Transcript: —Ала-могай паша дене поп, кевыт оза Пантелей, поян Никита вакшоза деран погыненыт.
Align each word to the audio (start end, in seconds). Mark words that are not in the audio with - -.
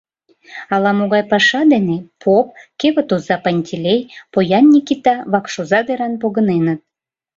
—Ала-могай 0.73 1.23
паша 1.31 1.61
дене 1.73 1.97
поп, 2.21 2.47
кевыт 2.79 3.09
оза 3.15 3.37
Пантелей, 3.43 4.01
поян 4.33 4.65
Никита 4.73 5.15
вакшоза 5.31 5.79
деран 5.87 6.13
погыненыт. 6.21 6.79